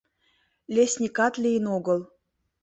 [0.75, 1.99] Лесникат лийын огыл.